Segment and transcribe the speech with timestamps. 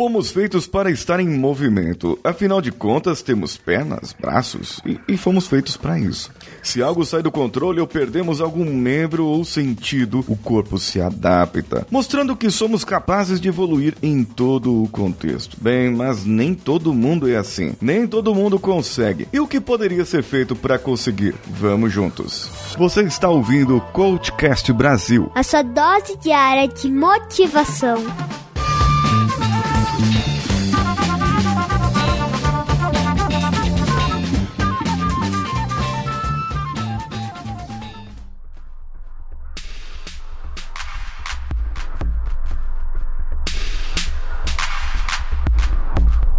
[0.00, 2.18] Fomos feitos para estar em movimento.
[2.24, 6.30] Afinal de contas, temos pernas, braços e, e fomos feitos para isso.
[6.62, 11.86] Se algo sai do controle ou perdemos algum membro ou sentido, o corpo se adapta,
[11.90, 15.58] mostrando que somos capazes de evoluir em todo o contexto.
[15.60, 17.74] Bem, mas nem todo mundo é assim.
[17.78, 19.28] Nem todo mundo consegue.
[19.30, 21.34] E o que poderia ser feito para conseguir?
[21.46, 22.50] Vamos juntos.
[22.78, 25.30] Você está ouvindo o Coachcast Brasil.
[25.34, 28.02] A sua dose diária de motivação.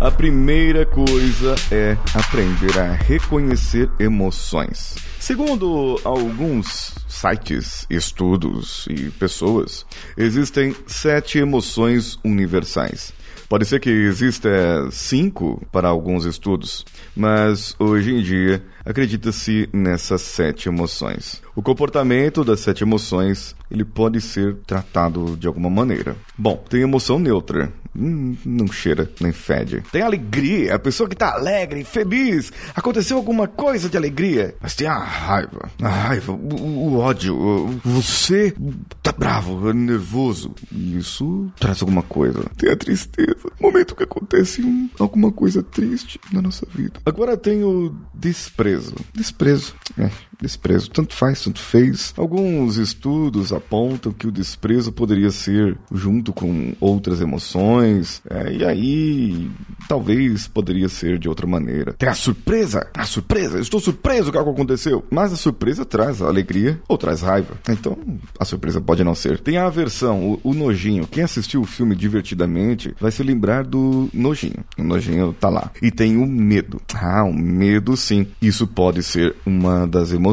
[0.00, 4.96] A primeira coisa é aprender a reconhecer emoções.
[5.18, 9.84] Segundo alguns sites, estudos e pessoas,
[10.16, 13.12] existem sete emoções universais.
[13.46, 14.48] Pode ser que exista
[14.90, 21.42] cinco para alguns estudos, mas hoje em dia acredita-se nessas sete emoções.
[21.54, 26.16] O comportamento das sete emoções ele pode ser tratado de alguma maneira.
[26.38, 29.82] Bom, tem emoção neutra, Hum, não cheira nem fede.
[29.90, 32.52] Tem alegria, a pessoa que tá alegre, feliz.
[32.74, 34.54] Aconteceu alguma coisa de alegria.
[34.60, 37.80] Mas tem a raiva, a raiva, o, o ódio.
[37.84, 38.54] Você
[39.02, 40.54] tá bravo, nervoso.
[40.72, 42.44] Isso traz alguma coisa.
[42.56, 47.00] Tem a tristeza, momento que acontece um, alguma coisa triste na nossa vida.
[47.04, 48.94] Agora tem o desprezo.
[49.14, 49.74] Desprezo.
[49.98, 50.90] É, desprezo.
[50.90, 52.12] Tanto faz, tanto fez.
[52.16, 58.22] Alguns estudos apontam que o desprezo poderia ser junto com outras emoções.
[58.28, 59.50] É, e aí,
[59.88, 61.92] talvez poderia ser de outra maneira.
[61.92, 62.88] Tem a surpresa.
[62.94, 63.58] A surpresa.
[63.58, 65.04] Eu estou surpreso com o que aconteceu.
[65.10, 67.58] Mas a surpresa traz alegria ou traz raiva.
[67.68, 67.96] Então,
[68.38, 69.38] a surpresa pode não ser.
[69.40, 71.06] Tem a aversão, o, o nojinho.
[71.06, 74.64] Quem assistiu o filme divertidamente vai se lembrar do nojinho.
[74.78, 75.70] O nojinho tá lá.
[75.82, 76.80] E tem o medo.
[76.94, 78.26] Ah, o medo sim.
[78.40, 80.29] Isso pode ser uma das emoções.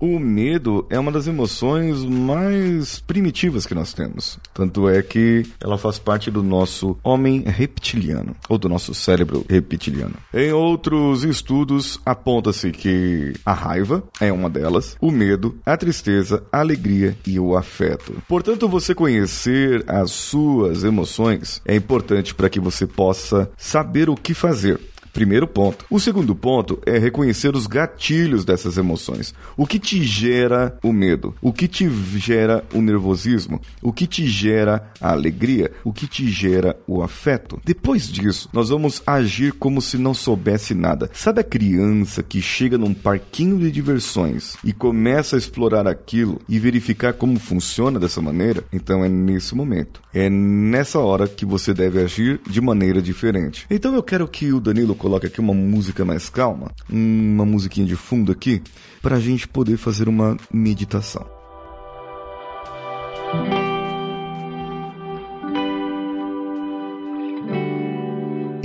[0.00, 4.38] O medo é uma das emoções mais primitivas que nós temos.
[4.54, 10.14] Tanto é que ela faz parte do nosso homem reptiliano, ou do nosso cérebro reptiliano.
[10.32, 16.60] Em outros estudos, aponta-se que a raiva é uma delas, o medo, a tristeza, a
[16.60, 18.22] alegria e o afeto.
[18.28, 24.34] Portanto, você conhecer as suas emoções é importante para que você possa saber o que
[24.34, 24.80] fazer
[25.12, 25.84] Primeiro ponto.
[25.90, 29.34] O segundo ponto é reconhecer os gatilhos dessas emoções.
[29.56, 31.34] O que te gera o medo?
[31.40, 33.60] O que te gera o nervosismo?
[33.82, 35.70] O que te gera a alegria?
[35.84, 37.60] O que te gera o afeto?
[37.64, 41.10] Depois disso, nós vamos agir como se não soubesse nada.
[41.12, 46.58] Sabe a criança que chega num parquinho de diversões e começa a explorar aquilo e
[46.58, 48.64] verificar como funciona dessa maneira?
[48.72, 50.00] Então é nesse momento.
[50.14, 53.66] É nessa hora que você deve agir de maneira diferente.
[53.70, 57.96] Então eu quero que o Danilo coloque aqui uma música mais calma, uma musiquinha de
[57.96, 58.62] fundo aqui,
[59.02, 61.41] para a gente poder fazer uma meditação.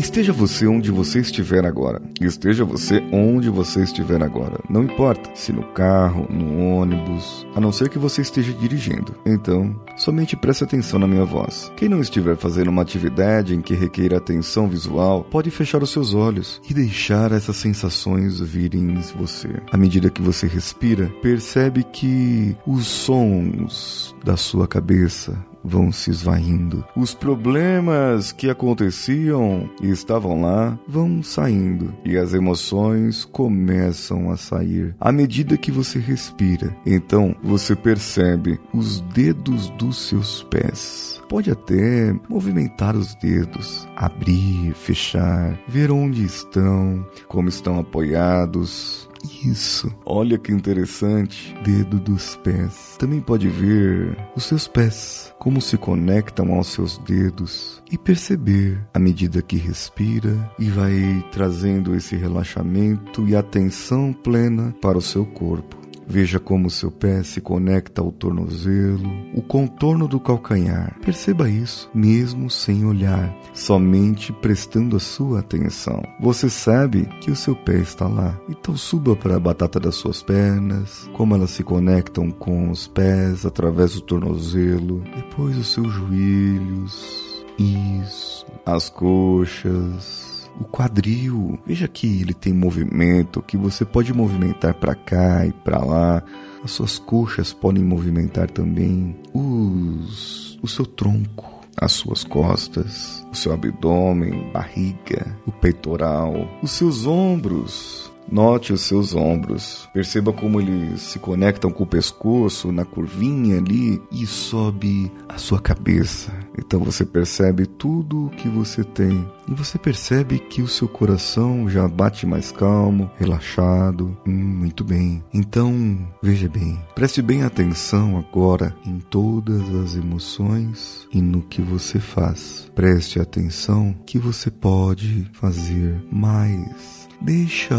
[0.08, 2.02] Esteja você onde você estiver agora.
[2.22, 4.58] Esteja você onde você estiver agora.
[4.70, 9.14] Não importa se no carro, no ônibus, a não ser que você esteja dirigindo.
[9.26, 11.70] Então, somente preste atenção na minha voz.
[11.76, 16.14] Quem não estiver fazendo uma atividade em que requeira atenção visual, pode fechar os seus
[16.14, 19.50] olhos e deixar essas sensações virem em você.
[19.70, 25.38] À medida que você respira, percebe que os sons da sua cabeça,
[25.68, 26.86] vão se esvaindo.
[26.96, 34.96] Os problemas que aconteciam e estavam lá vão saindo e as emoções começam a sair
[35.00, 36.76] à medida que você respira.
[36.86, 41.22] Então você percebe os dedos dos seus pés.
[41.28, 49.07] Pode até movimentar os dedos, abrir, fechar, ver onde estão, como estão apoiados,
[49.44, 49.94] isso.
[50.06, 51.56] Olha que interessante.
[51.64, 52.96] Dedo dos pés.
[52.98, 59.00] Também pode ver os seus pés, como se conectam aos seus dedos e perceber à
[59.00, 65.77] medida que respira e vai trazendo esse relaxamento e atenção plena para o seu corpo.
[66.08, 70.98] Veja como seu pé se conecta ao tornozelo, o contorno do calcanhar.
[71.04, 76.02] Perceba isso, mesmo sem olhar, somente prestando a sua atenção.
[76.22, 78.40] Você sabe que o seu pé está lá.
[78.48, 83.46] Então suba para a batata das suas pernas, como elas se conectam com os pés
[83.46, 87.28] através do tornozelo, depois os seus joelhos.
[87.60, 91.60] Isso, as coxas o quadril.
[91.66, 96.24] Veja que ele tem movimento, que você pode movimentar para cá e para lá.
[96.64, 99.16] As suas coxas podem movimentar também.
[99.34, 106.34] Os, o seu tronco as suas costas, o seu abdômen, barriga, o peitoral,
[106.64, 109.88] os seus ombros, Note os seus ombros.
[109.94, 115.60] Perceba como eles se conectam com o pescoço, na curvinha ali, e sobe a sua
[115.60, 116.32] cabeça.
[116.58, 119.26] Então você percebe tudo o que você tem.
[119.48, 124.18] E você percebe que o seu coração já bate mais calmo, relaxado.
[124.28, 125.24] Hum, muito bem.
[125.34, 126.78] Então, veja bem.
[126.96, 132.70] Preste bem atenção agora em todas as emoções e no que você faz.
[132.76, 137.76] Preste atenção que você pode fazer mais Deixa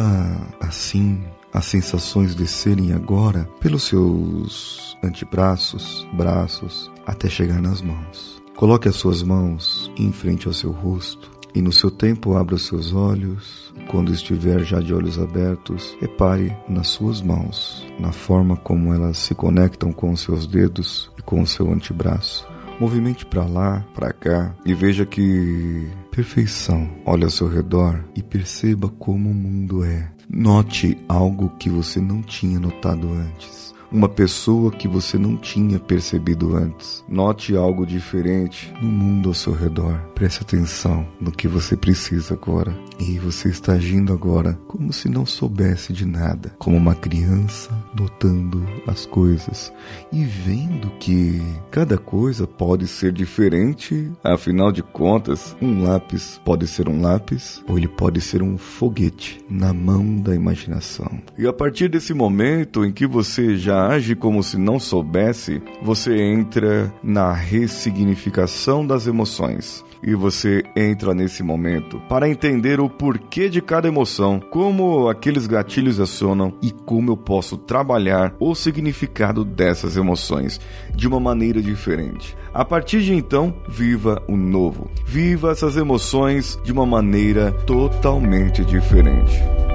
[0.61, 8.43] assim as sensações descerem agora pelos seus antebraços, braços, até chegar nas mãos.
[8.56, 12.67] Coloque as suas mãos em frente ao seu rosto e no seu tempo abra os
[12.67, 13.73] seus olhos.
[13.88, 19.34] Quando estiver já de olhos abertos, repare nas suas mãos, na forma como elas se
[19.34, 22.46] conectam com os seus dedos e com o seu antebraço.
[22.79, 25.88] Movimente para lá, para cá e veja que
[26.19, 26.91] perfeição.
[27.06, 30.11] Olhe ao seu redor e perceba como o mundo é.
[30.29, 36.56] Note algo que você não tinha notado antes uma pessoa que você não tinha percebido
[36.56, 37.05] antes.
[37.08, 39.99] Note algo diferente no mundo ao seu redor.
[40.14, 42.76] Preste atenção no que você precisa agora.
[43.00, 48.67] E você está agindo agora como se não soubesse de nada, como uma criança notando
[48.87, 49.73] as coisas
[50.12, 54.11] e vendo que cada coisa pode ser diferente.
[54.25, 59.41] Afinal de contas, um lápis pode ser um lápis ou ele pode ser um foguete
[59.49, 61.20] na mão da imaginação.
[61.38, 66.20] E a partir desse momento em que você já age como se não soubesse, você
[66.20, 69.84] entra na ressignificação das emoções.
[70.02, 75.98] E você entra nesse momento para entender o porquê de cada emoção, como aqueles gatilhos
[75.98, 80.60] acionam e como eu posso trabalhar o significado dessas emoções
[80.94, 82.36] de uma maneira diferente.
[82.54, 84.90] A partir de então, viva o novo.
[85.04, 89.68] Viva essas emoções de uma maneira totalmente diferente.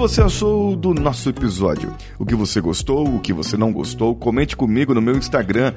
[0.00, 1.94] Você achou do nosso episódio?
[2.18, 4.14] O que você gostou, o que você não gostou?
[4.14, 5.74] Comente comigo no meu Instagram,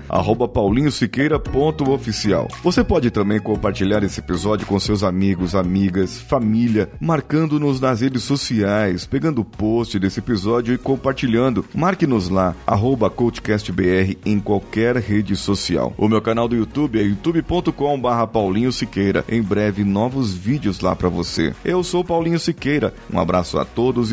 [0.54, 2.48] paulinhosiqueira.oficial.
[2.64, 9.06] Você pode também compartilhar esse episódio com seus amigos, amigas, família, marcando-nos nas redes sociais,
[9.06, 11.66] pegando o post desse episódio e compartilhando.
[11.76, 15.94] Marque-nos lá, arroba CoachCastBR em qualquer rede social.
[15.98, 19.26] O meu canal do YouTube é youtube.com barra Paulinho Siqueira.
[19.28, 21.54] Em breve, novos vídeos lá para você.
[21.66, 22.94] Eu sou Paulinho Siqueira.
[23.12, 24.13] Um abraço a todos